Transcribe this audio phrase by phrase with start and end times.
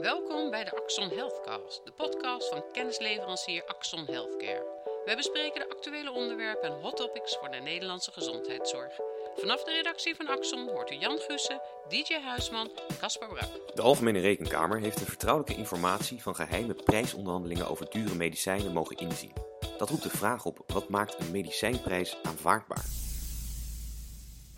[0.00, 4.66] Welkom bij de Axon Healthcast, de podcast van kennisleverancier Axon Healthcare.
[5.04, 8.92] Wij bespreken de actuele onderwerpen en hot topics voor de Nederlandse gezondheidszorg.
[9.36, 13.74] Vanaf de redactie van Axon hoort u Jan Gussen, DJ Huisman en Caspar Brak.
[13.74, 19.32] De Algemene Rekenkamer heeft de vertrouwelijke informatie van geheime prijsonderhandelingen over dure medicijnen mogen inzien.
[19.78, 23.05] Dat roept de vraag op: wat maakt een medicijnprijs aanvaardbaar?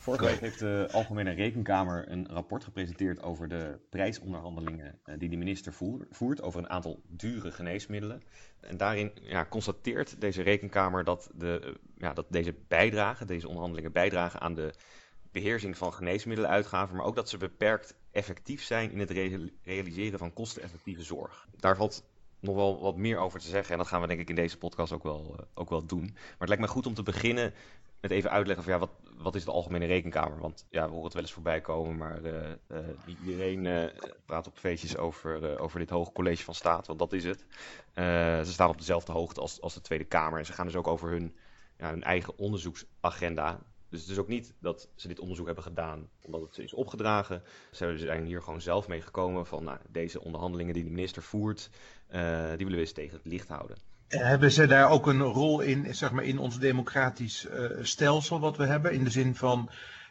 [0.09, 5.37] Vorige week heeft de Algemene Rekenkamer een rapport gepresenteerd over de prijsonderhandelingen eh, die de
[5.37, 5.73] minister
[6.11, 8.23] voert over een aantal dure geneesmiddelen.
[8.61, 14.41] En daarin ja, constateert deze Rekenkamer dat, de, ja, dat deze bijdragen, deze onderhandelingen bijdragen
[14.41, 14.75] aan de
[15.33, 19.11] beheersing van geneesmiddelenuitgaven, maar ook dat ze beperkt effectief zijn in het
[19.63, 21.49] realiseren van kosteneffectieve zorg.
[21.57, 22.05] Daar valt
[22.41, 24.59] nog wel wat meer over te zeggen en dat gaan we denk ik in deze
[24.59, 26.05] podcast ook wel, uh, ook wel doen.
[26.05, 27.55] Maar het lijkt me goed om te beginnen
[28.01, 30.39] met even uitleggen van ja, wat, wat is de Algemene Rekenkamer?
[30.39, 33.85] Want ja, we horen het wel eens voorbij komen, maar uh, niet iedereen uh,
[34.27, 37.45] praat op feestjes over, over dit Hoge College van Staat, want dat is het.
[38.47, 40.87] ze staan op dezelfde hoogte als, als de Tweede Kamer en ze gaan dus ook
[40.87, 41.37] over hun,
[41.79, 43.61] ja, hun eigen onderzoeksagenda.
[43.89, 46.75] Dus het is ook niet dat ze dit onderzoek hebben gedaan omdat het ze is
[46.75, 47.43] opgedragen.
[47.73, 51.71] Ze zijn hier gewoon zelf mee gekomen van nou, deze onderhandelingen die de minister voert,
[52.11, 52.19] die
[52.57, 53.77] willen we eens tegen het licht houden.
[54.09, 58.57] Hebben ze daar ook een rol in, zeg maar, in ons democratisch uh, stelsel wat
[58.57, 58.93] we hebben?
[58.93, 59.71] In de zin van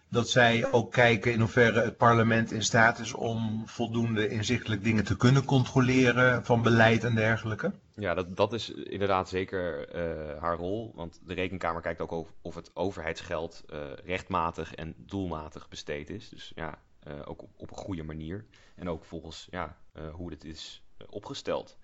[0.10, 5.04] dat zij ook kijken in hoeverre het parlement in staat is om voldoende inzichtelijk dingen
[5.04, 7.72] te kunnen controleren van beleid en dergelijke?
[7.96, 10.92] Ja, dat, dat is inderdaad zeker uh, haar rol.
[10.96, 16.30] Want de Rekenkamer kijkt ook of, of het overheidsgeld uh, rechtmatig en doelmatig besteed is.
[16.30, 16.80] Dus ja,
[17.26, 18.46] ook op, op, een goede manier.
[18.76, 19.78] En ook volgens ja,
[20.12, 21.78] hoe het is opgesteld.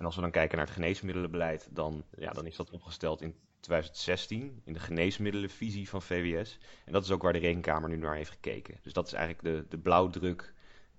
[0.00, 3.34] En als we dan kijken naar het geneesmiddelenbeleid, dan, ja, dan is dat opgesteld in
[3.60, 6.58] 2016 in de geneesmiddelenvisie van VWS.
[6.84, 8.74] En dat is ook waar de Rekenkamer nu naar heeft gekeken.
[8.82, 10.52] Dus dat is eigenlijk de, de blauwdruk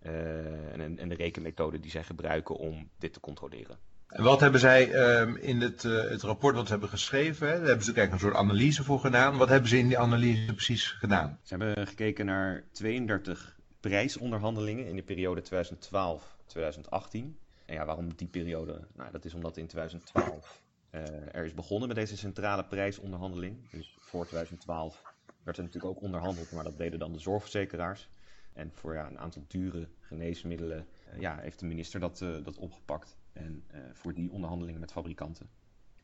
[0.05, 3.77] uh, en, en de rekenmethode die zij gebruiken om dit te controleren.
[4.07, 7.67] En wat hebben zij um, in het, uh, het rapport wat ze hebben geschreven, daar
[7.67, 9.37] hebben ze kijk, een soort analyse voor gedaan.
[9.37, 11.39] Wat hebben ze in die analyse precies gedaan?
[11.43, 17.40] Ze hebben gekeken naar 32 prijsonderhandelingen in de periode 2012-2018.
[17.71, 18.87] Ja, waarom die periode?
[18.93, 23.69] Nou, dat is omdat in 2012 uh, eh, er is begonnen met deze centrale prijsonderhandeling.
[23.69, 25.03] Dus voor 2012
[25.43, 28.09] werd er natuurlijk ook onderhandeld, maar dat deden dan de zorgverzekeraars.
[28.53, 32.57] En voor ja, een aantal dure geneesmiddelen uh, ja, heeft de minister dat, uh, dat
[32.57, 33.17] opgepakt.
[33.33, 35.49] En voor die onderhandelingen met fabrikanten.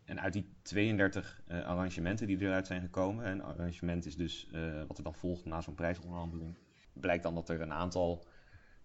[0.05, 4.49] En uit die 32 arrangementen die eruit zijn gekomen, een arrangement is dus
[4.87, 6.55] wat er dan volgt na zo'n prijsonderhandeling,
[6.93, 8.25] blijkt dan dat er een aantal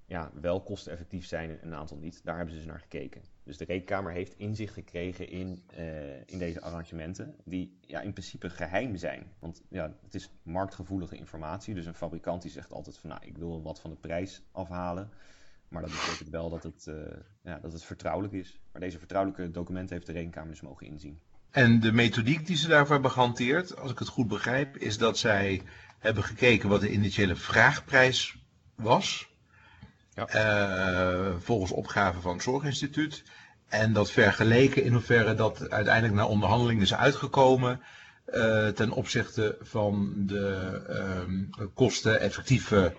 [0.07, 2.21] ja, wel kosteneffectief zijn en een aantal niet.
[2.25, 3.23] Daar hebben ze dus naar gekeken.
[3.43, 8.51] Dus de rekenkamer heeft inzicht gekregen in, uh, in deze arrangementen, die ja, in principe
[8.51, 9.33] geheim zijn.
[9.39, 11.75] Want ja, het is marktgevoelige informatie.
[11.75, 15.11] Dus een fabrikant die zegt altijd van nou, ik wil wat van de prijs afhalen.
[15.69, 16.95] Maar dat betekent wel dat het, uh,
[17.43, 18.61] ja, dat het vertrouwelijk is.
[18.73, 21.21] Maar deze vertrouwelijke documenten heeft de rekenkamer dus mogen inzien.
[21.51, 25.19] En de methodiek die ze daarvoor hebben gehanteerd, als ik het goed begrijp, is dat
[25.19, 25.63] zij
[25.99, 28.37] hebben gekeken wat de initiële vraagprijs
[28.75, 29.32] was
[30.15, 30.29] ja.
[30.35, 33.23] Uh, volgens opgave van het Zorginstituut.
[33.69, 37.81] En dat vergeleken in hoeverre dat uiteindelijk naar onderhandeling is uitgekomen
[38.35, 40.81] uh, ten opzichte van de
[41.59, 42.95] uh, kosteneffectieve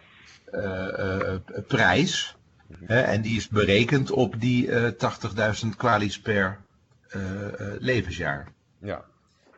[0.52, 1.36] uh,
[1.68, 2.36] prijs.
[2.36, 2.42] Mm
[2.88, 6.60] en die is berekend op die 80.000 kwalies per
[7.80, 8.48] levensjaar.
[8.80, 9.06] Ja.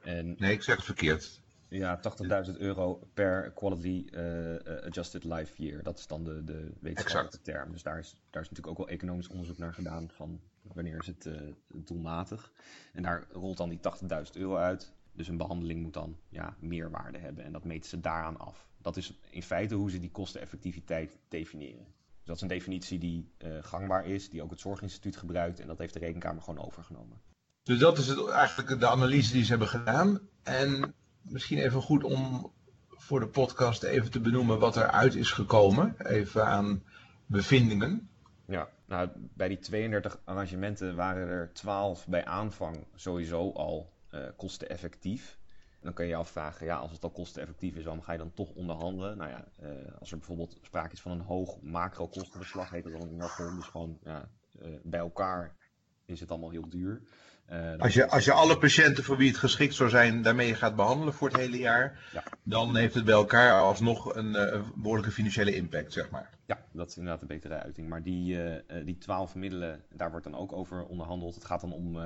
[0.04, 0.36] En...
[0.38, 1.42] Nee, ik zeg het verkeerd.
[1.68, 2.00] Ja,
[2.48, 4.56] 80.000 euro per quality uh,
[4.86, 5.84] adjusted life year.
[5.84, 7.72] Dat is dan de, de wetenschappelijke term.
[7.72, 11.08] Dus daar is, daar is natuurlijk ook wel economisch onderzoek naar gedaan van wanneer is
[11.08, 11.42] het uh,
[11.74, 12.52] doelmatig.
[12.94, 13.80] En daar rolt dan die
[14.26, 14.94] 80.000 euro uit.
[15.12, 18.68] Dus een behandeling moet dan ja, meerwaarde hebben en dat meten ze daaraan af.
[18.78, 21.86] Dat is in feite hoe ze die kosteneffectiviteit definiëren.
[21.86, 25.68] Dus dat is een definitie die uh, gangbaar is, die ook het Zorginstituut gebruikt en
[25.68, 27.22] dat heeft de Rekenkamer gewoon overgenomen.
[27.64, 30.20] Dus dat is het, eigenlijk de analyse die ze hebben gedaan.
[30.44, 30.94] En
[31.30, 32.52] misschien even goed om
[32.90, 35.96] voor de podcast even te benoemen wat eruit is gekomen.
[35.98, 36.84] Even aan
[37.26, 38.10] bevindingen.
[38.46, 45.38] Ja, nou, bij die 32 arrangementen waren er 12 bij aanvang sowieso al uh, kosteneffectief.
[45.82, 48.34] Dan kun je je afvragen, ja, als het al kosteneffectief is, waarom ga je dan
[48.34, 49.18] toch onderhandelen?
[49.18, 53.10] Nou ja, uh, als er bijvoorbeeld sprake is van een hoog macro-kostenbeslag, heet dat dan
[53.10, 53.56] in jargon.
[53.56, 54.30] Dus gewoon ja,
[54.62, 55.56] uh, bij elkaar
[56.06, 57.02] is het allemaal heel duur.
[57.52, 60.76] Uh, als, je, als je alle patiënten voor wie het geschikt zou zijn daarmee gaat
[60.76, 62.24] behandelen voor het hele jaar, ja.
[62.44, 66.30] dan heeft het bij elkaar alsnog een, eh, een behoorlijke financiële impact, zeg maar.
[66.46, 67.90] Ja, dat is inderdaad een betere uiting.
[67.90, 71.36] Maar die, uh, die twaalf middelen, daar wordt dan ook over onderhandeld.
[71.36, 71.98] Het gaat dan om,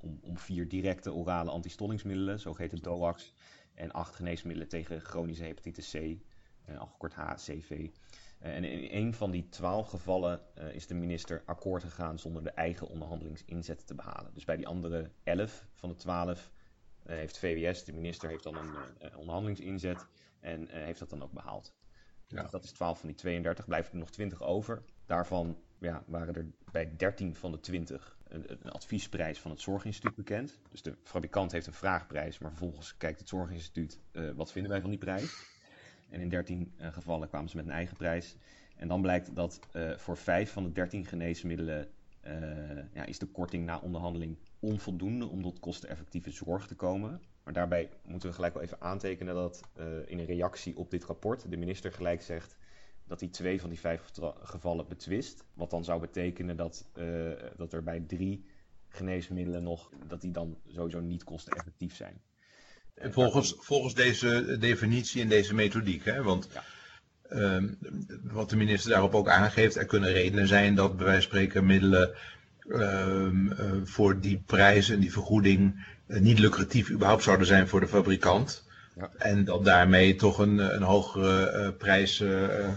[0.00, 3.34] om, om vier directe orale antistollingsmiddelen, zogeheten DOAX,
[3.74, 6.16] en acht geneesmiddelen tegen chronische hepatitis C,
[6.78, 7.88] afgekort HCV.
[8.42, 10.40] En in een van die twaalf gevallen
[10.72, 14.34] is de minister akkoord gegaan zonder de eigen onderhandelingsinzet te behalen.
[14.34, 16.50] Dus bij die andere elf van de twaalf
[17.06, 20.06] heeft VWS, de minister, heeft dan een onderhandelingsinzet
[20.40, 21.74] en heeft dat dan ook behaald.
[22.26, 22.42] Ja.
[22.42, 24.82] Dus dat is 12 van die 32, blijven er nog 20 over.
[25.06, 30.14] Daarvan ja, waren er bij 13 van de 20 een, een, adviesprijs van het Zorginstituut
[30.14, 30.58] bekend.
[30.70, 33.98] Dus de fabrikant heeft een vraagprijs, maar vervolgens kijkt het Zorginstituut
[34.34, 35.51] wat vinden wij van die prijs.
[36.12, 38.36] En in 13 uh, gevallen kwamen ze met een eigen prijs.
[38.76, 41.88] En dan blijkt dat uh, voor 5 van de 13 geneesmiddelen
[42.92, 47.20] ja, is de korting na onderhandeling onvoldoende om tot kosteneffectieve zorg te komen.
[47.44, 49.62] Maar daarbij moeten we gelijk wel even aantekenen dat
[50.06, 52.56] in een reactie op dit rapport de minister gelijk zegt
[53.04, 54.10] dat hij twee van die vijf
[54.42, 55.44] gevallen betwist.
[55.54, 56.90] Wat dan zou betekenen dat,
[57.56, 58.44] dat er bij drie
[58.88, 62.20] geneesmiddelen nog, dat die dan sowieso niet kosteneffectief zijn.
[63.00, 66.22] Volgens, volgens deze definitie en deze methodiek, hè?
[66.22, 66.64] want ja.
[67.28, 67.78] um,
[68.22, 71.66] wat de minister daarop ook aangeeft, er kunnen redenen zijn dat bij wijze van spreken
[71.66, 72.14] middelen
[72.68, 77.80] um, uh, voor die prijs en die vergoeding uh, niet lucratief überhaupt zouden zijn voor
[77.80, 78.70] de fabrikant.
[78.96, 79.10] Ja.
[79.18, 82.24] En dat daarmee toch een, een hogere uh, prijs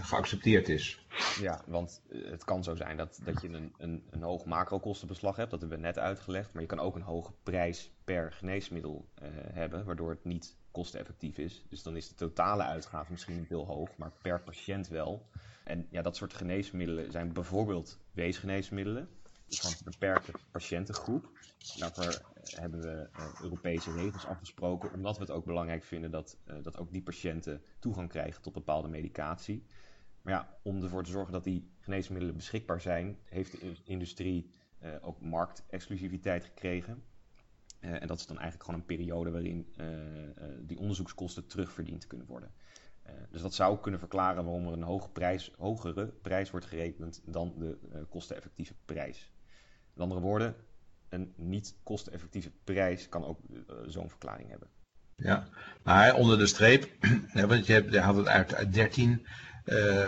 [0.02, 1.05] geaccepteerd is.
[1.40, 5.50] Ja, want het kan zo zijn dat, dat je een, een, een hoog macrokostenbeslag hebt,
[5.50, 6.52] dat hebben we net uitgelegd.
[6.52, 11.38] Maar je kan ook een hoge prijs per geneesmiddel uh, hebben, waardoor het niet kosteneffectief
[11.38, 11.64] is.
[11.68, 15.26] Dus dan is de totale uitgave misschien niet heel hoog, maar per patiënt wel.
[15.64, 19.08] En ja, dat soort geneesmiddelen zijn bijvoorbeeld weesgeneesmiddelen.
[19.46, 21.30] Dus van een beperkte patiëntengroep.
[21.78, 23.08] Daarvoor hebben we
[23.42, 28.08] Europese regels afgesproken, omdat we het ook belangrijk vinden dat, dat ook die patiënten toegang
[28.08, 29.66] krijgen tot bepaalde medicatie.
[30.26, 34.50] Maar ja, om ervoor te zorgen dat die geneesmiddelen beschikbaar zijn, heeft de industrie
[34.82, 37.02] uh, ook marktexclusiviteit gekregen.
[37.80, 39.74] en dat is dan eigenlijk gewoon een periode waarin
[40.60, 42.50] die onderzoekskosten terugverdiend kunnen worden.
[43.30, 47.54] dus dat zou kunnen verklaren waarom er een hoge prijs, hogere prijs wordt gerekend dan
[47.58, 47.78] de
[48.08, 49.32] kosteneffectieve prijs.
[49.92, 50.54] Met andere woorden,
[51.08, 53.40] een niet kosteneffectieve prijs kan ook
[53.86, 54.68] zo'n verklaring hebben.
[55.16, 55.48] Ja,
[55.82, 56.90] maar onder de streep,
[57.48, 59.26] want je, had het uit, uit 13, uh,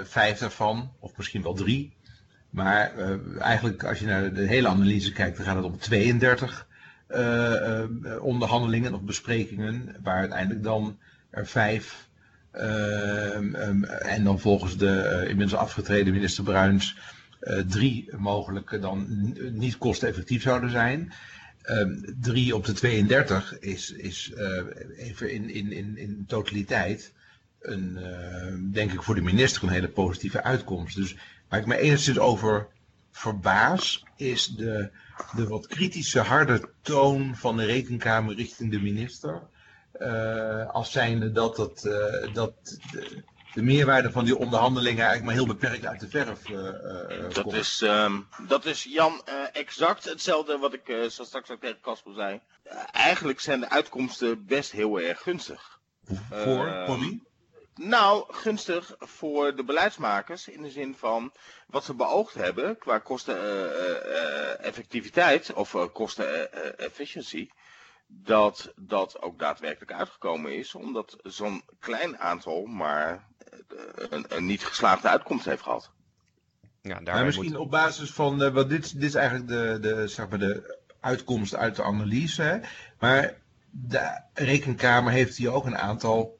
[0.04, 1.96] vijf daarvan, of misschien wel drie.
[2.50, 6.66] Maar uh, eigenlijk als je naar de hele analyse kijkt, dan gaat het om 32
[7.08, 7.84] uh,
[8.20, 10.98] onderhandelingen of besprekingen, waar uiteindelijk dan
[11.30, 12.06] er vijf,
[12.50, 16.96] en dan volgens de inmiddels afgetreden minister Bruins,
[17.66, 19.06] drie mogelijk dan
[19.52, 21.12] niet kosteneffectief zouden zijn.
[21.70, 24.32] Um, drie op de 32 is, is
[24.96, 27.12] even in, in, in, in totaliteit
[27.68, 30.96] een, uh, denk ik voor de minister een hele positieve uitkomst.
[30.96, 31.16] Dus
[31.48, 32.68] waar ik me enigszins over
[33.10, 34.90] verbaas, is de,
[35.36, 39.42] de wat kritische harde toon van de rekenkamer richting de minister.
[40.00, 42.52] Uh, als zijnde dat, dat, uh, dat
[42.90, 43.22] de,
[43.54, 47.80] de meerwaarde van die onderhandelingen eigenlijk maar heel beperkt uit de verf uh, dat Is,
[47.80, 49.22] um, dat is, Jan,
[49.52, 52.40] exact hetzelfde wat ik zo straks ook tegen Casper zei.
[52.92, 55.78] eigenlijk zijn de uitkomsten best heel erg gunstig.
[56.30, 57.27] Voor, ehm, voor wie?
[57.78, 61.32] Nou, gunstig voor de beleidsmakers in de zin van
[61.66, 67.52] wat ze beoogd hebben qua kosteneffectiviteit of kostenefficiëntie
[68.06, 73.26] dat dat ook daadwerkelijk uitgekomen is, omdat zo'n klein aantal maar
[73.94, 75.90] een, een niet geslaagde uitkomst heeft gehad.
[76.82, 80.28] Ja, daar misschien op basis van, uh, wat dit, dit is eigenlijk de, de, zeg
[80.28, 82.58] maar de uitkomst uit de analyse, hè?
[82.98, 83.36] maar
[83.70, 86.37] de rekenkamer heeft hier ook een aantal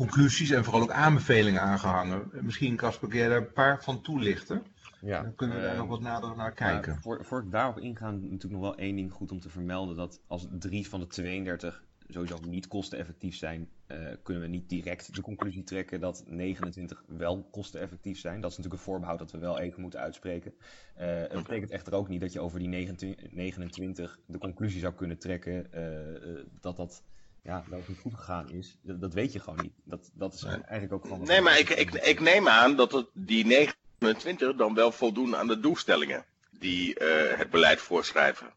[0.00, 2.30] conclusies en vooral ook aanbevelingen aangehangen.
[2.32, 4.62] Misschien Casper, kun jij daar een paar van toelichten?
[5.00, 6.98] Ja, dan kunnen we daar uh, nog wat nader naar kijken.
[7.02, 9.96] voor, voor ik daarop inga, natuurlijk nog wel één ding goed om te vermelden.
[9.96, 15.14] Dat als drie van de 32 sowieso niet kosteneffectief zijn, uh, kunnen we niet direct
[15.14, 18.40] de conclusie trekken dat 29 wel kosteneffectief zijn.
[18.40, 20.54] Dat is natuurlijk een voorbehoud dat we wel even moeten uitspreken.
[21.00, 24.94] Uh, dat betekent echter ook niet dat je over die 29, 29 de conclusie zou
[24.94, 27.02] kunnen trekken uh, dat dat
[27.42, 28.78] ja, wel niet goed gegaan is.
[28.82, 29.72] Dat, dat, weet je gewoon niet.
[29.84, 31.26] Dat, dat is eigenlijk ook gewoon...
[31.26, 35.46] Nee, maar ik, ik, ik neem aan dat het, die 29 dan wel voldoen aan
[35.46, 36.94] de doelstellingen die
[37.36, 38.52] het beleid voorschrijven.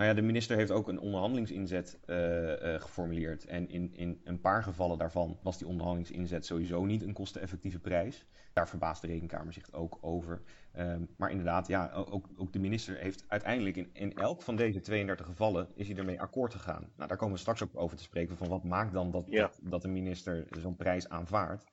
[0.00, 3.46] Nou ja, de minister heeft ook een onderhandelingsinzet uh, uh, geformuleerd.
[3.46, 8.26] En in, in een paar gevallen daarvan was die onderhandelingsinzet sowieso niet een kosteneffectieve prijs.
[8.52, 10.42] Daar verbaast de Rekenkamer zich ook over.
[10.78, 14.80] Um, maar inderdaad, ja, ook, ook de minister heeft uiteindelijk in, in elk van deze
[14.80, 16.88] 32 gevallen is hij ermee akkoord gegaan.
[16.96, 19.40] Nou, daar komen we straks ook over te spreken van wat maakt dan dat, ja.
[19.40, 21.64] dat, dat de minister zo'n prijs aanvaardt.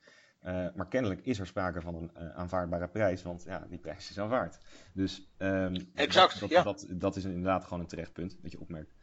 [0.48, 4.10] Uh, maar kennelijk is er sprake van een uh, aanvaardbare prijs, want ja, die prijs
[4.10, 4.60] is aanvaard.
[4.94, 6.63] Dus um, exact, dat, ja.
[6.63, 8.94] dat, dat, is inderdaad gewoon een terecht punt dat je opmerkt.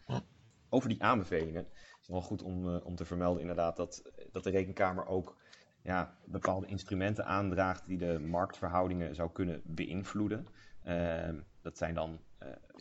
[0.68, 4.44] Over die aanbevelingen is het wel goed om, uh, om te vermelden inderdaad dat, dat
[4.44, 5.36] de Rekenkamer ook
[5.82, 10.46] ja, bepaalde instrumenten aandraagt die de marktverhoudingen zou kunnen beïnvloeden.
[10.82, 12.20] Ehm, dat zijn dan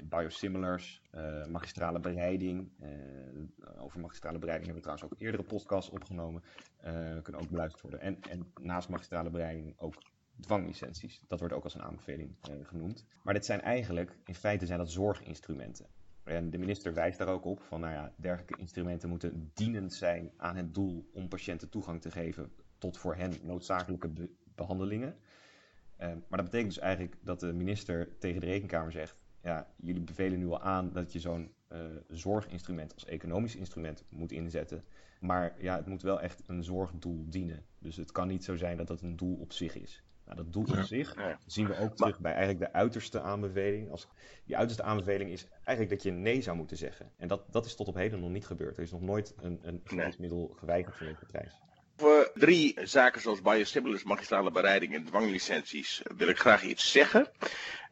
[0.10, 2.72] biosimilars, uh, magistrale bereiding.
[2.81, 6.43] Uh, over magistrale bereiding hebben we trouwens ook eerdere podcasts opgenomen.
[7.22, 8.00] kunnen ook beluisterd worden.
[8.00, 9.93] En, en naast magistrale bereiding ook
[10.39, 11.24] dwanglicenties.
[11.27, 13.05] Dat wordt ook als een aanbeveling genoemd.
[13.24, 15.88] Maar dit zijn eigenlijk, in feite zijn dat zorginstrumenten.
[16.24, 20.31] En de minister wijst daar ook op van, nou ja, dergelijke instrumenten moeten dienend zijn
[20.38, 25.15] aan het doel om patiënten toegang te geven tot voor hen noodzakelijke behandelingen.
[25.98, 30.39] Maar dat betekent dus eigenlijk dat de minister tegen de rekenkamer zegt: ja, jullie bevelen
[30.39, 34.83] nu al aan dat je zo'n uh, zorginstrument als economisch instrument moet inzetten.
[35.19, 37.65] Maar ja, het moet wel echt een zorgdoel dienen.
[37.79, 40.03] Dus het kan niet zo zijn dat dat een doel op zich is.
[40.25, 43.91] Nou, dat doel op zich zien we ook terug bij eigenlijk de uiterste aanbeveling.
[43.91, 44.07] Als,
[44.45, 47.12] die uiterste aanbeveling is eigenlijk dat je nee zou moeten zeggen.
[47.17, 48.77] En dat, dat is tot op heden nog niet gebeurd.
[48.77, 51.62] Er is nog nooit een, een geneesmiddel geweigerd vanwege de prijs.
[52.33, 57.27] Drie zaken zoals biosimilars, magistrale bereiding en dwanglicenties wil ik graag iets zeggen.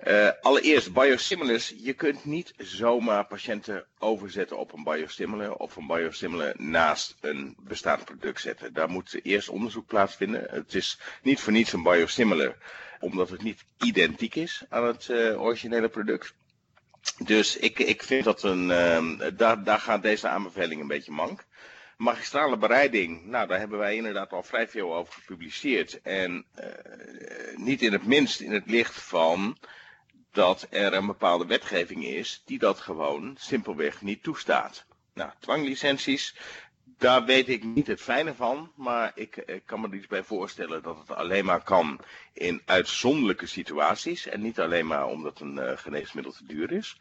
[0.08, 1.74] Uh, allereerst, biosimilars.
[1.78, 8.06] Je kunt niet zomaar patiënten overzetten op een biosimilar of een biosimilar naast een bestaand
[8.06, 8.74] product zetten.
[8.74, 10.48] Daar moet eerst onderzoek plaatsvinden.
[10.50, 12.56] Het is niet voor niets een biosimilar,
[13.00, 16.34] omdat het niet identiek is aan het uh, originele product.
[17.18, 21.46] Dus ik, ik vind dat een, uh, daar, daar gaat deze aanbeveling een beetje mank.
[22.02, 26.02] Magistrale bereiding, nou daar hebben wij inderdaad al vrij veel over gepubliceerd.
[26.02, 26.66] En uh,
[27.56, 29.58] niet in het minst in het licht van
[30.32, 34.86] dat er een bepaalde wetgeving is die dat gewoon simpelweg niet toestaat.
[35.14, 36.36] Nou, dwanglicenties,
[37.02, 40.84] daar weet ik niet het fijne van, maar ik, kan me er iets bij voorstellen
[40.84, 42.00] dat het alleen maar kan
[42.34, 46.98] in uitzonderlijke situaties en niet alleen maar omdat een uh, geneesmiddel te duur is.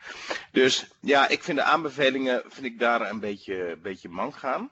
[0.53, 4.71] Dus ja, ik vind de aanbevelingen vind ik daar een beetje, beetje gaan.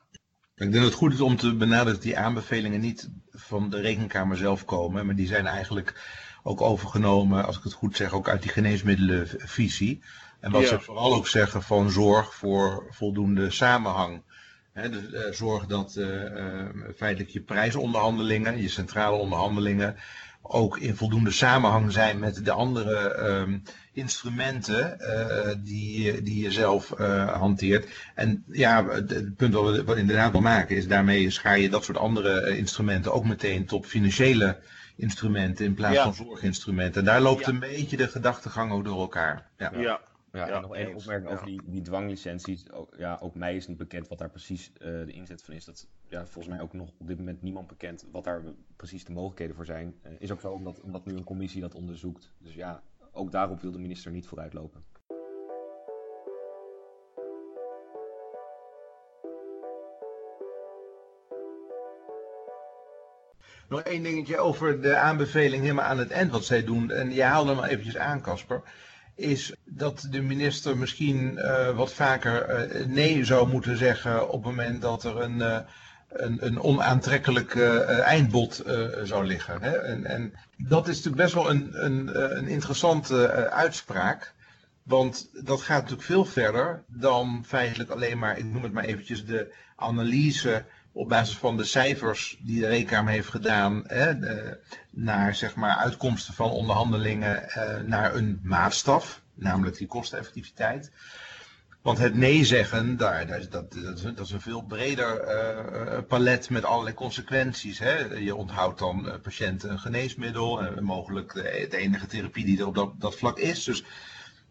[0.59, 3.81] Ik denk dat het goed is om te benaderen dat die aanbevelingen niet van de
[3.81, 5.95] rekenkamer zelf komen, maar die zijn eigenlijk
[6.43, 10.03] ook overgenomen, als ik het goed zeg, ook uit die geneesmiddelenvisie.
[10.41, 14.23] En wat ze vooral ook zeggen van zorg voor voldoende samenhang.
[14.73, 19.97] dus, uh, zorg dat uh, uh, feitelijk je prijsonderhandelingen, je centrale onderhandelingen,
[20.43, 23.63] ook in voldoende samenhang zijn met de andere um,
[23.99, 27.89] instrumenten uh, die, die je zelf uh, hanteert.
[28.15, 31.85] En ja, het punt wat we, wat inderdaad wil maken is daarmee schaar je dat
[31.85, 34.59] soort andere instrumenten ook meteen tot financiële
[34.97, 37.01] instrumenten in plaats van zorginstrumenten.
[37.01, 37.53] En daar loopt ja.
[37.53, 39.51] een beetje de gedachtegang ook door elkaar.
[39.57, 39.73] Ja.
[39.77, 40.01] ja.
[40.33, 42.71] Ja, en nog één opmerking over die, die dwanglicenties.
[42.71, 45.65] Ook, ja, ook mij is niet bekend wat daar precies uh, de inzet van is.
[45.65, 48.43] Dat ja, volgens mij ook nog op dit moment niemand bekend wat daar
[48.77, 49.95] precies de mogelijkheden voor zijn.
[50.07, 52.33] Uh, is ook zo omdat, omdat nu een commissie dat onderzoekt.
[52.39, 52.83] Dus ja,
[53.19, 54.85] ook daarop wil de minister niet vooruitlopen.
[63.69, 66.91] Nog één dingetje over de aanbeveling helemaal aan het eind wat zij doen.
[66.91, 68.63] En je haalde hem eventjes aan, Casper.
[69.15, 74.57] Is dat de minister misschien uh, wat vaker uh, nee zou moeten zeggen op het
[74.57, 75.59] moment dat er een, uh,
[76.09, 78.63] een, een, onaantrekkelijk eindbod
[79.03, 79.63] zou liggen.
[79.63, 79.77] Hè?
[79.77, 84.35] En, en, dat is natuurlijk best wel een, een, een interessante uitspraak.
[84.83, 89.27] Want dat gaat natuurlijk veel verder dan feitelijk alleen maar, ik noem het maar eventjes,
[89.27, 94.13] de analyse op basis van de cijfers die de Rekenkamer heeft gedaan, hè,
[94.91, 100.91] naar zeg maar, uitkomsten van onderhandelingen eh, naar een maatstaf, namelijk die kosteneffectiviteit.
[101.89, 103.73] Want het nee zeggen, daar, dat, dat,
[104.15, 107.79] dat, is een veel breder uh, palet met allerlei consequenties.
[107.79, 107.97] Hè.
[107.99, 112.75] Je onthoudt dan uh, patiënten een geneesmiddel, en mogelijk de, enige therapie die er op
[112.75, 113.65] dat, dat vlak is.
[113.65, 113.85] Dus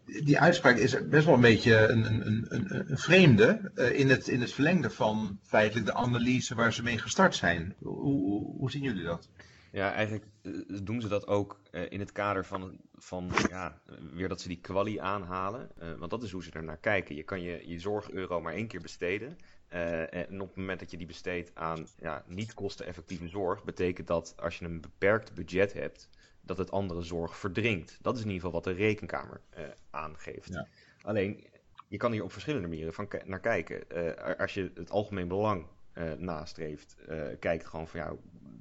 [0.06, 4.42] die uitspraak is best wel een beetje een, een, een, een vreemde in, het, in
[4.42, 7.76] het verlengde van feitelijk de analyse waar ze mee gestart zijn.
[7.80, 9.30] Hoe, hoe zien jullie dat?
[9.78, 13.82] Ja, eigenlijk uh, doen ze dat ook uh, in het kader van, van ja,
[14.14, 15.72] weer dat ze die kwalie aanhalen.
[15.98, 17.16] want dat is hoe ze er naar kijken.
[17.16, 19.38] Je kan je, je zorgeuro maar één keer besteden.
[19.68, 24.34] en op het moment dat je die besteedt aan ja, niet kosteneffectieve zorg, betekent dat
[24.38, 26.10] als je een beperkt budget hebt,
[26.42, 27.98] dat het andere zorg verdringt.
[28.02, 30.54] Dat is in ieder geval wat de rekenkamer uh, aangeeft.
[30.54, 30.68] Ja.
[31.02, 31.48] Alleen,
[31.88, 33.84] je kan hier op verschillende manieren van naar kijken.
[33.96, 36.96] Uh, als je het algemeen belang uh, nastreeft,
[37.40, 38.16] kijkt gewoon van ja,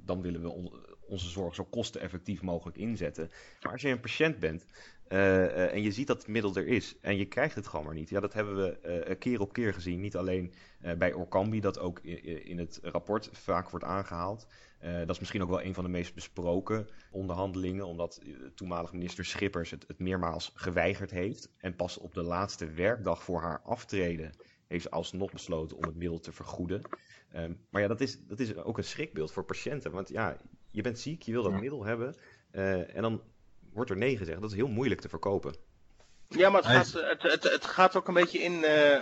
[0.05, 3.31] dan willen we onze zorg zo kosteneffectief mogelijk inzetten.
[3.61, 4.65] Maar als je een patiënt bent
[5.07, 8.09] en je ziet dat het middel er is en je krijgt het gewoon maar niet.
[8.09, 9.99] Ja, dat hebben we keer op keer gezien.
[9.99, 10.53] Niet alleen
[10.97, 14.47] bij Orkambi, dat ook in, het rapport vaak wordt aangehaald.
[14.79, 18.21] Dat is misschien ook wel een van de meest besproken onderhandelingen, omdat
[18.55, 21.51] toenmalig minister Schippers het, het, meermaals geweigerd heeft.
[21.57, 24.31] En pas op de laatste werkdag voor haar aftreden
[24.67, 26.81] heeft ze alsnog besloten om het middel te vergoeden.
[27.31, 29.91] Ehm, maar ja, dat is, dat is ook een schrikbeeld voor patiënten.
[29.91, 30.37] Want ja,
[30.71, 32.15] je bent ziek, je wil dat middel hebben.
[32.51, 33.21] Uh, en dan
[33.73, 34.41] wordt er nee gezegd.
[34.41, 35.55] Dat is heel moeilijk te verkopen.
[36.29, 39.01] Ja, maar het gaat, het, het, het gaat ook een beetje in, uh,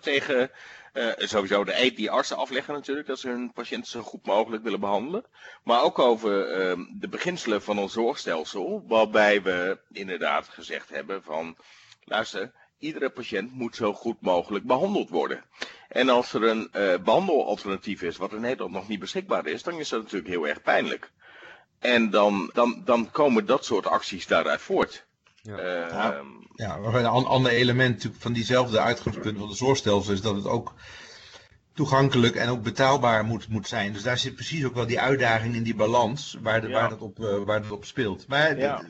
[0.00, 0.50] tegen
[0.92, 3.06] uh, sowieso de eet die artsen afleggen natuurlijk.
[3.06, 5.24] Dat ze hun patiënten zo goed mogelijk willen behandelen.
[5.64, 8.84] Maar ook over uh, de beginselen van ons zorgstelsel.
[8.86, 11.56] Waarbij we inderdaad gezegd hebben van,
[12.04, 12.52] luister,
[12.84, 15.44] iedere patiënt moet zo goed mogelijk behandeld worden.
[15.88, 19.78] En als er een uh, behandelalternatief is wat in Nederland nog niet beschikbaar is, dan
[19.78, 21.10] is dat natuurlijk heel erg pijnlijk.
[21.78, 25.06] En dan, dan, dan komen dat soort acties daaruit voort.
[25.42, 26.22] Ja, uh, ja,
[26.54, 30.74] ja een ander element van diezelfde uitgangspunt van de zorgstelsel is dat het ook
[31.74, 33.92] toegankelijk en ook betaalbaar moet, moet zijn.
[33.92, 37.00] Dus daar zit precies ook wel die uitdaging in die balans waar, de, waar, dat,
[37.00, 38.26] op, uh, waar dat op speelt.
[38.28, 38.84] Maar ja.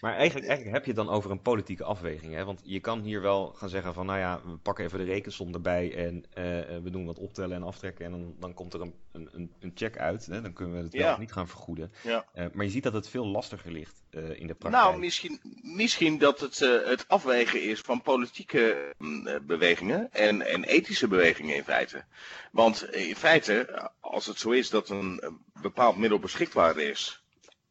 [0.00, 2.34] Maar eigenlijk, eigenlijk heb je het dan over een politieke afweging.
[2.34, 2.44] Hè?
[2.44, 5.54] Want je kan hier wel gaan zeggen van, nou ja, we pakken even de rekensom
[5.54, 6.24] erbij en uh,
[6.82, 9.98] we doen wat optellen en aftrekken en dan, dan komt er een, een, een check
[9.98, 10.26] uit.
[10.26, 10.40] Hè?
[10.42, 11.92] Dan kunnen we het wel niet gaan vergoeden.
[12.02, 12.24] Ja.
[12.34, 14.84] Uh, maar je ziet dat het veel lastiger ligt uh, in de praktijk.
[14.84, 18.94] Nou, misschien, misschien dat het het afwegen is van politieke
[19.42, 22.04] bewegingen en, en ethische bewegingen in feite.
[22.52, 27.22] Want in feite, als het zo is dat een bepaald middel beschikbaar is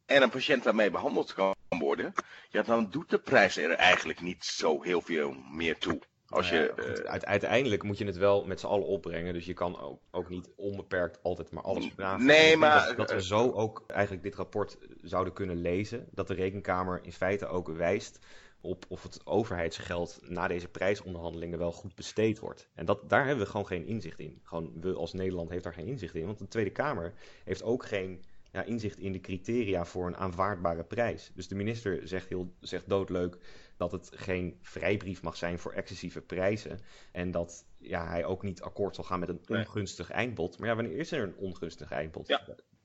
[0.06, 1.56] en een patiënt daarmee behandeld kan
[1.88, 2.14] worden,
[2.50, 6.00] ja, dan doet de prijs er eigenlijk niet zo heel veel meer toe.
[6.30, 6.74] Als je,
[7.06, 9.34] uh, uiteindelijk moet je het wel met z'n allen opbrengen.
[9.34, 12.26] Dus je kan ook, ook niet onbeperkt altijd maar alles vragen.
[12.26, 12.88] Nee, maar...
[12.88, 16.08] Dat, dat, we zo ook eigenlijk dit rapport zouden kunnen lezen.
[16.12, 18.20] Dat de rekenkamer in feite ook wijst
[18.62, 22.70] op of het overheidsgeld na deze prijsonderhandelingen wel goed besteed wordt.
[22.74, 24.40] En dat, daar hebben we gewoon geen inzicht in.
[24.44, 26.26] Gewoon, we als Nederland heeft daar geen inzicht in.
[26.26, 27.14] Want de Tweede Kamer
[27.44, 31.32] heeft ook geen ja, inzicht in de criteria voor een aanvaardbare prijs.
[31.34, 33.38] Dus de minister zegt, heel, zegt doodleuk
[33.78, 36.80] dat het geen vrijbrief mag zijn voor excessieve prijzen.
[37.12, 40.60] En dat ja, hij ook niet akkoord zal gaan met een ongunstig eindbod.
[40.60, 42.28] Maar ja, wanneer is er een ongunstig eindbod?
[42.28, 42.42] Ja.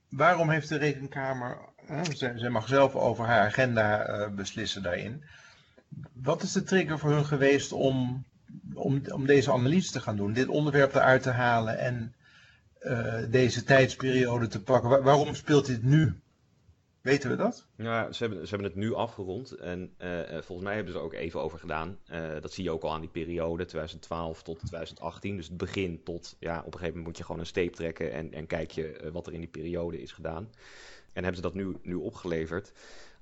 [0.09, 1.59] Waarom heeft de Rekenkamer,
[2.13, 5.25] zij, zij mag zelf over haar agenda uh, beslissen daarin.
[6.13, 8.25] Wat is de trigger voor hun geweest om,
[8.75, 12.15] om, om deze analyse te gaan doen, dit onderwerp eruit te halen en
[12.85, 15.03] uh, deze tijdsperiode te pakken.
[15.03, 16.21] waarom speelt dit nu?
[17.01, 17.67] Weten we dat?
[17.77, 19.53] Ja, ze hebben, ze hebben het nu afgerond.
[19.53, 21.99] En uh, volgens mij hebben ze er ook even over gedaan.
[22.41, 25.37] Dat zie je ook al aan die periode, 2012 tot 2018.
[25.37, 28.13] Dus het begin tot, ja, op een gegeven moment moet je gewoon een steep trekken
[28.13, 30.51] en, en kijk je wat er in die periode is gedaan.
[31.13, 32.73] En hebben ze dat nu, nu opgeleverd.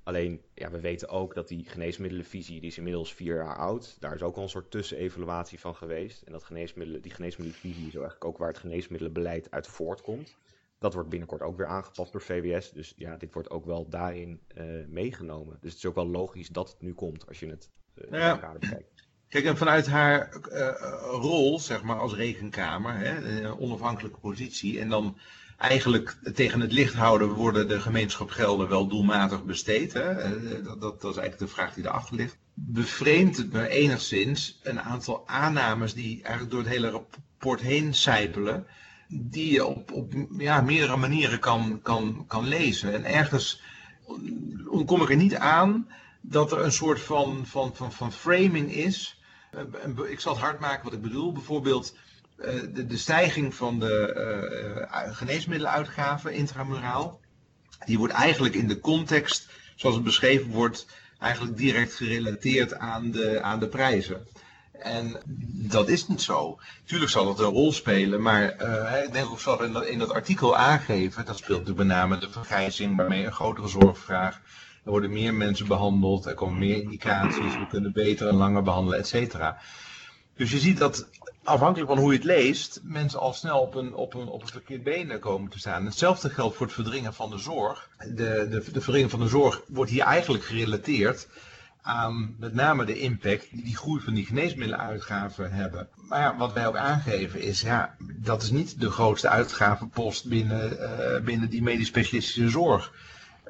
[0.03, 3.97] Alleen, ja, we weten ook dat die geneesmiddelenvisie, die is inmiddels vier jaar oud.
[3.99, 6.21] Daar is ook al een soort tussenevaluatie van geweest.
[6.21, 10.35] En dat geneesmiddelen, die geneesmiddelenvisie is eigenlijk ook waar het geneesmiddelenbeleid uit voortkomt.
[10.79, 12.71] Dat wordt binnenkort ook weer aangepast door VWS.
[12.71, 15.57] Dus ja, dit wordt ook wel daarin uh, meegenomen.
[15.61, 18.53] Dus het is ook wel logisch dat het nu komt als je het uh, ja.
[18.59, 19.09] bekijkt.
[19.27, 20.69] Kijk, en vanuit haar uh,
[21.01, 25.17] rol, zeg maar, als rekenkamer, hè, een onafhankelijke positie, en dan
[25.61, 29.93] eigenlijk tegen het licht houden, worden de gemeenschapsgelden wel doelmatig besteed?
[29.93, 30.11] Hè?
[30.11, 30.31] Eh,
[30.63, 32.37] dat, dat, dat, is eigenlijk de vraag die erachter ligt.
[32.53, 38.67] Bevreemdt het me enigszins een aantal aannames die eigenlijk door het hele rapport heen sijpelen,
[39.07, 42.93] die je op, op ja, meerdere manieren kan, kan, kan lezen.
[42.93, 43.61] En ergens
[44.85, 45.87] kom ik er niet aan
[46.21, 49.21] dat er een soort van, van, van, van framing is.
[50.07, 51.31] Ik zal het hard maken wat ik bedoel.
[51.31, 52.10] Bijvoorbeeld eh,
[52.73, 54.13] de, de, stijging van de
[54.91, 57.19] uh, geneesmiddeluitgaven intramuraal,
[57.85, 60.85] die wordt eigenlijk in de context, zoals het beschreven wordt,
[61.19, 64.27] eigenlijk direct gerelateerd aan de, aan de prijzen.
[64.71, 65.21] En
[65.69, 66.59] dat is niet zo.
[66.85, 68.43] Tuurlijk zal het een rol spelen, maar
[69.03, 72.17] ik denk ook zal in dat, in dat artikel aangeven, dat speelt natuurlijk met name
[72.17, 74.41] de vergrijzing, waarmee een grotere zorgvraag.
[74.83, 78.99] Er worden meer mensen behandeld, er komen meer indicaties, we kunnen beter en langer behandelen,
[78.99, 79.57] et cetera.
[80.35, 81.07] Dus je ziet dat
[81.43, 84.47] afhankelijk van hoe je het leest, mensen al snel op een, op een, op een
[84.47, 85.85] verkeerd been komen te staan.
[85.85, 87.89] Hetzelfde geldt voor het verdringen van de zorg.
[87.97, 91.27] De, de, de verdringing van de zorg wordt hier eigenlijk gerelateerd
[91.81, 95.87] aan met name de impact die die groei van die geneesmiddeluitgaven hebben.
[95.95, 100.77] Maar ja, wat wij ook aangeven is, ja, dat is niet de grootste uitgavenpost binnen,
[100.79, 102.93] uh, binnen die medisch specialistische zorg.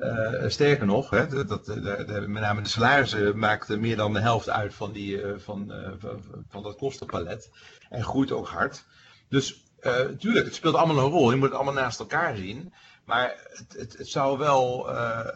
[0.01, 4.19] Uh, sterker nog, hè, dat, dat, de, met name de salarissen maakten meer dan de
[4.19, 5.73] helft uit van, die, uh, van,
[6.49, 7.49] van, dat kostenpalet.
[7.89, 8.85] En groeit ook hard.
[9.29, 9.63] Dus
[10.17, 11.29] tuurlijk, het speelt allemaal een rol.
[11.31, 12.73] Je moet het allemaal naast elkaar zien.
[13.05, 14.87] Maar het, het, het, zou, wel,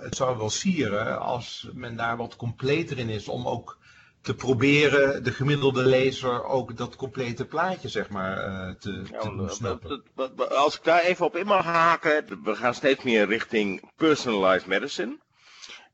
[0.02, 3.78] het zou wel sieren als men daar wat completer in is om ook
[4.26, 9.46] te proberen de gemiddelde lezer ook dat complete plaatje zeg maar uh, te, ja, te
[9.48, 10.04] snappen.
[10.50, 15.18] Als ik daar even op in mag haken, we gaan steeds meer richting personalized medicine.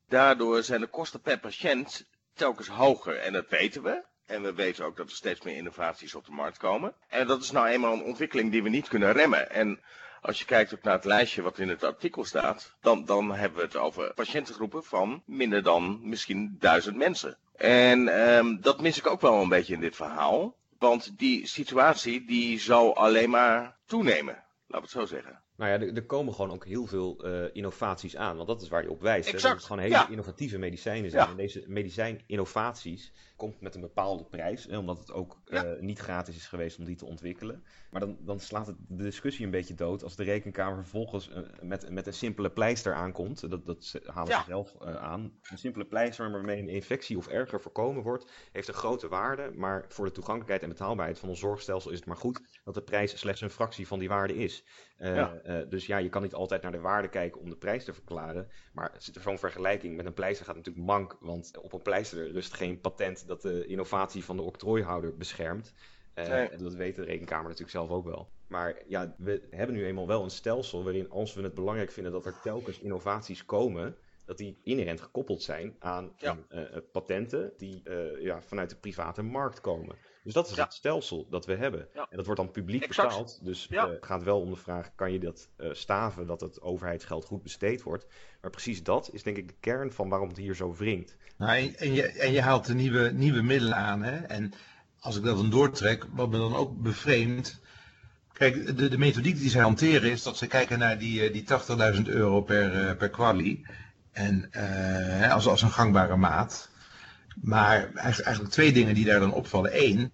[0.07, 4.03] Daardoor zijn de kosten per patiënt telkens hoger en dat weten we.
[4.25, 6.93] En we weten ook dat er steeds meer innovaties op de markt komen.
[7.07, 9.49] En dat is nou eenmaal een ontwikkeling die we niet kunnen remmen.
[9.49, 9.79] En
[10.21, 13.57] als je kijkt ook naar het lijstje wat in het artikel staat, dan, dan hebben
[13.57, 17.37] we het over patiëntengroepen van minder dan misschien duizend mensen.
[17.61, 20.55] En um, dat mis ik ook wel een beetje in dit verhaal.
[20.77, 24.43] Want die situatie die zal alleen maar toenemen.
[24.67, 25.41] We het zo zeggen.
[25.61, 28.35] Nou ja, er, er komen gewoon ook heel veel uh, innovaties aan.
[28.35, 29.27] Want dat is waar je op wijst.
[29.27, 29.43] Exact.
[29.43, 31.29] Dat het gewoon hele innovatieve medicijnen zijn.
[31.29, 34.65] En deze medicijninnovaties komt met een bepaalde prijs.
[34.65, 35.65] Hè, omdat het ook ja.
[35.65, 37.63] uh, niet gratis is geweest om die te ontwikkelen.
[37.91, 41.37] Maar dan, dan slaat het de discussie een beetje dood als de rekenkamer vervolgens uh,
[41.61, 43.49] met, met een simpele pleister aankomt.
[43.49, 45.33] Dat, dat halen ze zelf aan.
[45.41, 49.51] Een simpele pleister waarmee een infectie of erger voorkomen wordt, heeft een grote waarde.
[49.55, 52.81] Maar voor de toegankelijkheid en betaalbaarheid van ons zorgstelsel is het maar goed dat de
[52.81, 54.63] prijs slechts een fractie van die waarde is.
[54.97, 55.41] Ja.
[55.51, 57.93] Uh, dus ja, je kan niet altijd naar de waarde kijken om de prijs te
[57.93, 58.47] verklaren.
[58.73, 61.17] Maar zo'n vergelijking met een pleister gaat natuurlijk mank.
[61.19, 65.73] Want op een pleister rust geen patent dat de innovatie van de octrooihouder beschermt.
[66.15, 66.55] Uh, nee.
[66.55, 68.29] Dat weet de rekenkamer natuurlijk zelf ook wel.
[68.47, 72.11] Maar ja, we hebben nu eenmaal wel een stelsel waarin als we het belangrijk vinden
[72.11, 76.37] dat er telkens innovaties komen, dat die inherent gekoppeld zijn aan ja.
[76.49, 76.61] uh,
[76.91, 77.81] patenten die
[78.19, 79.95] ja, vanuit de private markt komen.
[80.23, 80.63] Dus dat is ja.
[80.63, 81.87] het stelsel dat we hebben.
[81.93, 82.07] Ja.
[82.09, 83.07] En dat wordt dan publiek exact.
[83.07, 83.39] betaald.
[83.43, 83.85] Dus ja.
[83.85, 87.25] uh, het gaat wel om de vraag: kan je dat uh, staven dat het overheidsgeld
[87.25, 88.05] goed besteed wordt?
[88.41, 91.15] Maar precies dat is denk ik de kern van waarom het hier zo wringt.
[91.37, 94.03] Nou, en, je, en je haalt de nieuwe, nieuwe middelen aan.
[94.03, 94.17] Hè?
[94.17, 94.53] En
[94.99, 97.59] als ik dat dan doortrek, wat me dan ook bevreemdt.
[98.33, 101.45] Kijk, de, de methodiek die zij hanteren is dat ze kijken naar die, die
[101.95, 103.65] 80.000 euro per, per kwalie.
[104.11, 106.70] En uh, als, als een gangbare maat.
[107.41, 109.83] Maar eigenlijk twee dingen die daar dan opvallen.
[109.83, 110.11] Eén,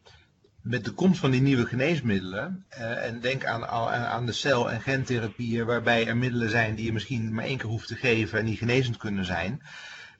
[0.62, 4.82] met de komst van die nieuwe geneesmiddelen, uh, en denk aan, aan de cel- en
[4.82, 8.45] gentherapieën, waarbij er middelen zijn die je misschien maar één keer hoeft te geven en
[8.45, 9.62] die genezend kunnen zijn,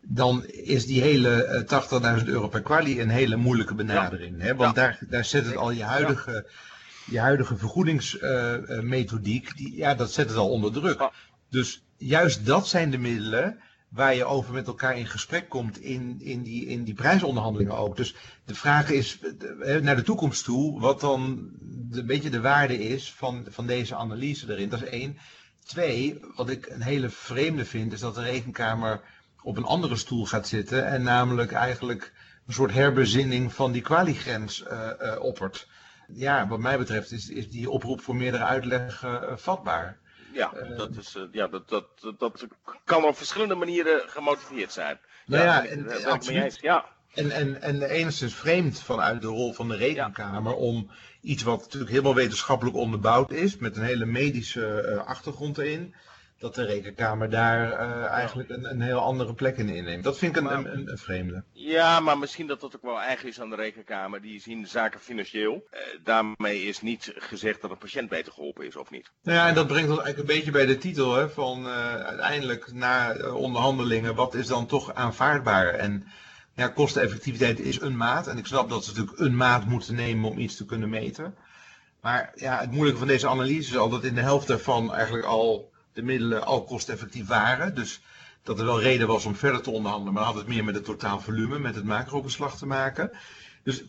[0.01, 4.38] dan is die hele uh, 80.000 euro per kwalie een hele moeilijke benadering.
[4.38, 4.43] Ja.
[4.43, 4.55] Hè?
[4.55, 4.81] Want ja.
[4.81, 6.43] daar, daar zet het al je huidige, ja.
[7.05, 11.10] je huidige vergoedingsmethodiek, uh, ja, dat zet het al onder druk.
[11.49, 16.21] Dus juist dat zijn de middelen waar je over met elkaar in gesprek komt in,
[16.21, 17.95] in, die, in die prijsonderhandelingen ook.
[17.95, 19.19] Dus de vraag is
[19.82, 21.21] naar de toekomst toe, wat dan
[21.91, 24.69] een beetje de waarde is van, van deze analyse erin.
[24.69, 25.17] Dat is één.
[25.65, 29.02] Twee, wat ik een hele vreemde vind, is dat de rekenkamer
[29.41, 32.13] op een andere stoel gaat zitten en namelijk eigenlijk
[32.47, 35.67] een soort herbezinning van die kwaligrens uh, oppert.
[36.08, 39.97] Ja, wat mij betreft is, is die oproep voor meerdere uitleg vatbaar.
[40.38, 42.47] Ja, dat, is, ja dat, dat, dat,
[42.84, 45.00] kan op verschillende manieren gemotiveerd zijn.
[45.26, 46.58] Nou ja, ja en, en, absoluut.
[46.62, 46.86] Ja.
[47.13, 50.58] En, en, en enigszins vreemd vanuit de rol van de rekenkamer ja.
[50.58, 55.95] om iets wat natuurlijk helemaal wetenschappelijk onderbouwd is, met een hele medische achtergrond erin,
[56.39, 60.04] dat de rekenkamer daar uh, eigenlijk een, een heel andere plek in inneemt.
[60.04, 61.43] Dat vind ik een, maar, een, een, vreemde.
[61.52, 64.21] Ja, maar misschien dat dat ook wel eigen is aan de rekenkamer.
[64.21, 65.67] Die zien zaken financieel.
[65.71, 69.12] Uh, daarmee is niet gezegd dat een patiënt beter geholpen is of niet.
[69.23, 71.95] Nou ja, en dat brengt ons eigenlijk een beetje bij de titel hè, van uh,
[71.95, 75.67] uiteindelijk na onderhandelingen, wat is dan toch aanvaardbaar?
[75.67, 76.08] En
[76.56, 78.28] ja, kosteneffectiviteit is een maat.
[78.28, 81.36] En ik snap dat ze natuurlijk een maat moeten nemen om iets te kunnen meten.
[82.02, 85.26] Maar ja, het moeilijke van deze analyse is al dat in de helft daarvan eigenlijk
[85.26, 87.75] al de middelen al kosteffectief waren.
[87.75, 88.01] Dus
[88.43, 90.86] dat er wel reden was om verder te onderhandelen, maar had het meer met het
[90.86, 93.12] totaal volume, met het macrobeslag te maken.
[93.63, 93.83] Dus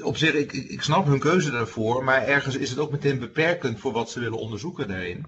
[0.00, 3.80] op zich, ik, ik snap hun keuze daarvoor, maar ergens is het ook meteen beperkend
[3.80, 5.26] voor wat ze willen onderzoeken daarin.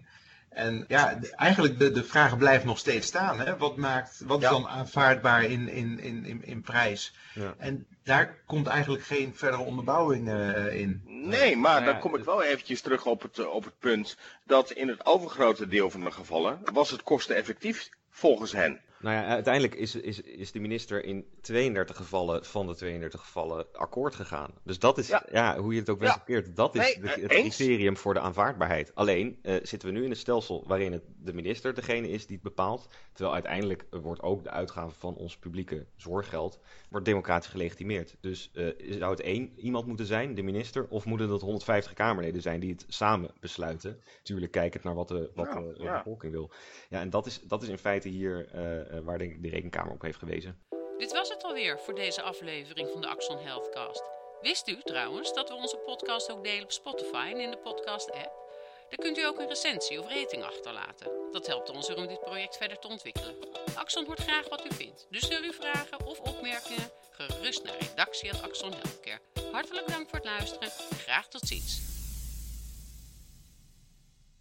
[0.54, 3.40] En ja, eigenlijk de, de vraag blijft nog steeds staan.
[3.40, 3.56] Hè?
[3.56, 4.50] Wat, maakt, wat is ja.
[4.50, 7.14] dan aanvaardbaar in, in, in, in, in prijs?
[7.34, 7.54] Ja.
[7.58, 11.02] En daar komt eigenlijk geen verdere onderbouwing uh, in.
[11.06, 14.16] Nee, maar nou ja, dan kom ik wel eventjes terug op het, op het punt
[14.44, 18.80] dat in het overgrote deel van de gevallen was het kosteneffectief volgens hen.
[19.04, 23.66] Nou ja, uiteindelijk is, is, is de minister in 32 gevallen van de 32 gevallen
[23.72, 24.50] akkoord gegaan.
[24.62, 26.52] Dus dat is, ja, ja hoe je het ook bent gekeerd, ja.
[26.54, 27.56] dat is nee, de, het eens.
[27.56, 28.94] criterium voor de aanvaardbaarheid.
[28.94, 32.34] Alleen uh, zitten we nu in een stelsel waarin het de minister degene is die
[32.34, 32.88] het bepaalt.
[33.12, 36.58] Terwijl uiteindelijk wordt ook de uitgave van ons publieke zorggeld
[36.94, 38.16] wordt democratisch gelegitimeerd.
[38.20, 42.42] Dus uh, zou het één iemand moeten zijn, de minister, of moeten dat 150 Kamerleden
[42.42, 44.00] zijn die het samen besluiten?
[44.18, 46.50] Natuurlijk kijkend naar wat de, wat ja, de, de bevolking wil.
[46.88, 50.02] Ja, en dat is, dat is in feite hier uh, waar de, de rekenkamer op
[50.02, 50.58] heeft gewezen.
[50.98, 54.02] Dit was het alweer voor deze aflevering van de Axon Healthcast.
[54.40, 58.42] Wist u trouwens dat we onze podcast ook delen op Spotify en in de podcast-app?
[58.88, 61.10] Daar kunt u ook een recensie of rating achterlaten.
[61.32, 63.36] Dat helpt ons om dit project verder te ontwikkelen.
[63.74, 68.72] Axon hoort graag wat u vindt, dus stuur uw vragen of opmerkingen gerust naar redactie.axon
[68.72, 69.20] Healthcare.
[69.52, 71.93] Hartelijk dank voor het luisteren en graag tot ziens.